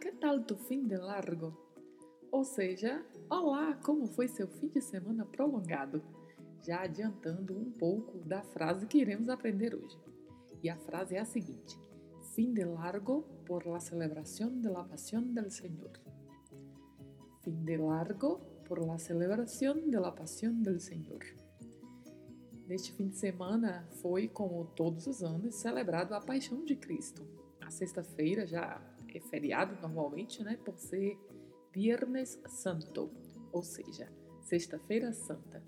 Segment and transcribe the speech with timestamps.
[0.00, 1.52] Que tal tu fim de largo?
[2.30, 6.02] Ou seja, olá, como foi seu fim de semana prolongado?
[6.62, 9.98] Já adiantando um pouco da frase que iremos aprender hoje.
[10.62, 11.74] Y la frase es la siguiente.
[12.34, 15.90] Fin de largo por la celebración de la pasión del Señor.
[17.42, 21.24] Fin de largo por la celebración de la pasión del Senhor.
[22.68, 27.26] Neste fim de semana foi, como todos os anos, celebrado a Paixão de Cristo.
[27.60, 28.80] A sexta-feira já
[29.16, 31.18] é feriado normalmente, né, por ser
[31.72, 33.10] Viernes Santo,
[33.50, 35.62] ou seja, Sexta-feira Santa.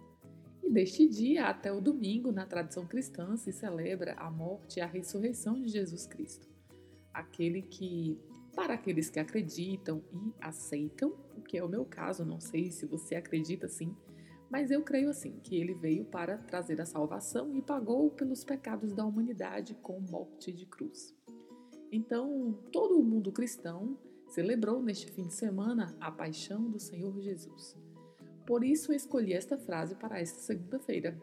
[0.63, 4.87] E deste dia até o domingo, na tradição cristã, se celebra a morte e a
[4.87, 6.49] ressurreição de Jesus Cristo.
[7.15, 8.19] Aquele que,
[8.55, 12.87] para aqueles que acreditam e aceitam, o que é o meu caso, não sei se
[12.87, 13.97] você acredita assim,
[14.51, 18.93] mas eu creio assim, que ele veio para trazer a salvação e pagou pelos pecados
[18.93, 21.15] da humanidade com morte de cruz.
[21.93, 27.77] Então, todo o mundo cristão celebrou neste fim de semana a paixão do Senhor Jesus.
[28.47, 31.21] Por isso escolhi esta frase para esta segunda-feira.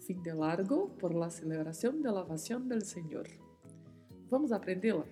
[0.00, 3.26] Fim de largo por la celebración de la pasión del Señor.
[4.30, 5.06] Vamos aprendê-la?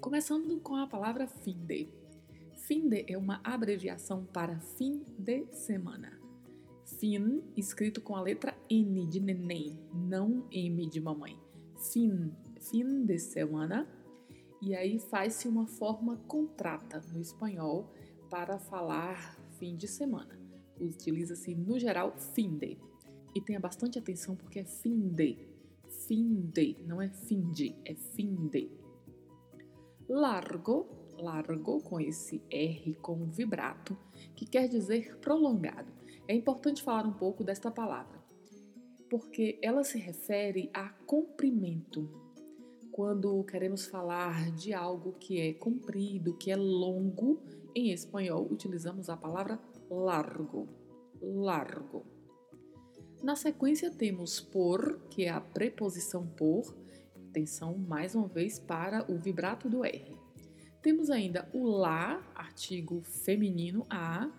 [0.00, 1.88] Começando com a palavra fim de.
[2.66, 6.18] Fim de é uma abreviação para fim de semana.
[6.98, 11.38] Fim, escrito com a letra N de neném, não M de mamãe.
[11.92, 12.32] Fim,
[12.70, 13.88] fim de semana.
[14.60, 17.92] E aí faz-se uma forma contrata no espanhol
[18.30, 20.38] para falar fim de semana.
[20.80, 22.78] Utiliza-se no geral fim de.
[23.34, 25.38] E tenha bastante atenção porque é fim de.
[26.06, 28.70] Fim de, não é fim de, é fim de.
[30.08, 30.86] Largo,
[31.18, 33.96] largo com esse R com vibrato,
[34.34, 35.92] que quer dizer prolongado.
[36.26, 38.22] É importante falar um pouco desta palavra,
[39.08, 42.23] porque ela se refere a comprimento.
[42.94, 47.42] Quando queremos falar de algo que é comprido, que é longo,
[47.74, 49.58] em espanhol, utilizamos a palavra
[49.90, 50.68] largo.
[51.20, 52.06] Largo.
[53.20, 56.72] Na sequência, temos por, que é a preposição por.
[57.30, 60.16] Atenção mais uma vez para o vibrato do R.
[60.80, 64.30] Temos ainda o lá, artigo feminino a.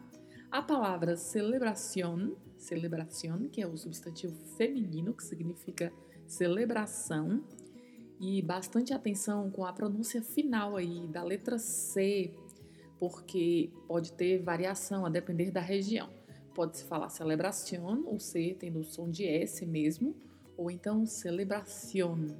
[0.50, 5.92] A palavra celebración, celebración, que é o substantivo feminino, que significa
[6.26, 7.44] celebração.
[8.20, 12.34] E bastante atenção com a pronúncia final aí da letra C,
[12.98, 16.09] porque pode ter variação a depender da região.
[16.53, 20.16] Pode-se falar celebración, o C tendo o som de S mesmo,
[20.56, 22.38] ou então celebración,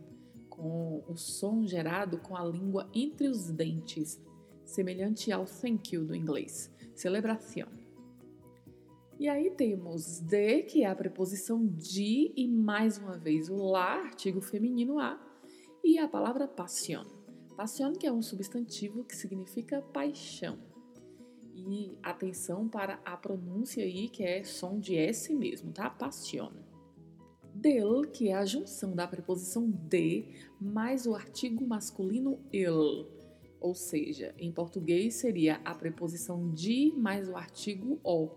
[0.50, 4.22] com o som gerado com a língua entre os dentes,
[4.63, 7.68] semelhante ao thank you do inglês, celebración.
[9.18, 14.02] E aí temos de, que é a preposição de, e mais uma vez o lá,
[14.02, 15.18] artigo feminino a,
[15.85, 17.06] e a palavra passion.
[17.56, 20.57] Passion, que é um substantivo que significa paixão.
[21.53, 25.88] E atenção para a pronúncia aí, que é som de S mesmo, tá?
[25.88, 26.51] Passion.
[27.53, 30.25] Del, que é a junção da preposição de
[30.59, 33.07] mais o artigo masculino el.
[33.62, 38.31] Ou seja, em português seria a preposição de mais o artigo o,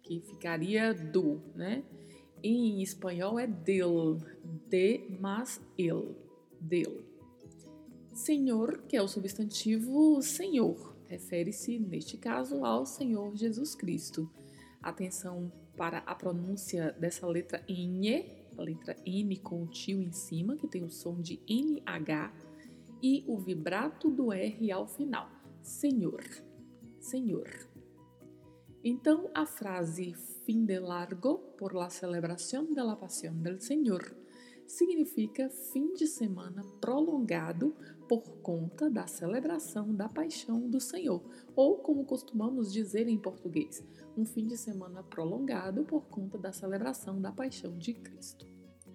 [0.00, 1.82] que ficaria do, né?
[2.40, 4.18] Em espanhol é del,
[4.68, 6.24] de mais el,
[6.64, 7.04] del.
[8.12, 14.30] Senhor, que é o substantivo Senhor, refere-se, neste caso, ao Senhor Jesus Cristo.
[14.82, 18.24] Atenção para a pronúncia dessa letra N,
[18.56, 22.32] a letra N com o tio em cima, que tem o som de NH,
[23.02, 25.28] e o vibrato do R ao final.
[25.60, 26.22] Senhor,
[27.00, 27.48] Senhor.
[28.82, 30.14] Então, a frase
[30.44, 34.16] fim de largo por la celebración de la pasión del Señor
[34.66, 37.74] significa fim de semana prolongado
[38.08, 41.22] por conta da celebração da paixão do Senhor,
[41.56, 43.82] ou como costumamos dizer em português,
[44.16, 48.46] um fim de semana prolongado por conta da celebração da paixão de Cristo.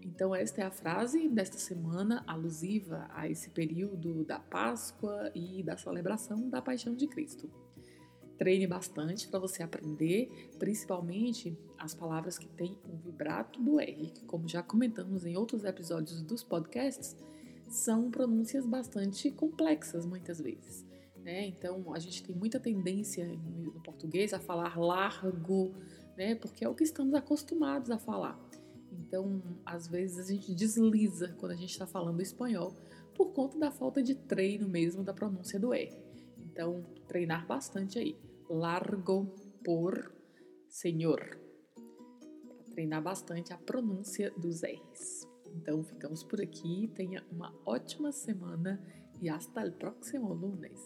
[0.01, 5.75] Então, esta é a frase desta semana alusiva a esse período da Páscoa e da
[5.77, 7.49] celebração da paixão de Cristo.
[8.39, 14.23] Treine bastante para você aprender, principalmente as palavras que têm o vibrato do R, que,
[14.23, 17.17] como já comentamos em outros episódios dos podcasts,
[17.67, 20.85] são pronúncias bastante complexas muitas vezes.
[21.17, 21.47] Né?
[21.47, 25.75] Então, a gente tem muita tendência no português a falar largo,
[26.17, 26.33] né?
[26.33, 28.39] porque é o que estamos acostumados a falar.
[28.89, 32.73] Então, às vezes a gente desliza quando a gente está falando espanhol
[33.13, 35.91] por conta da falta de treino mesmo da pronúncia do R.
[36.37, 38.28] Então, treinar bastante aí.
[38.49, 39.25] Largo
[39.63, 40.11] por
[40.67, 41.39] senhor.
[42.47, 45.27] Para treinar bastante a pronúncia dos R's.
[45.55, 46.91] Então, ficamos por aqui.
[46.95, 48.83] Tenha uma ótima semana
[49.21, 50.79] e hasta el próximo lunes.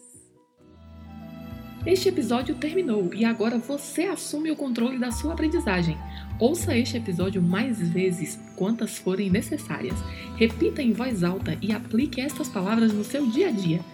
[1.86, 5.96] Este episódio terminou e agora você assume o controle da sua aprendizagem.
[6.38, 9.96] Ouça este episódio mais vezes, quantas forem necessárias.
[10.36, 13.93] Repita em voz alta e aplique estas palavras no seu dia a dia.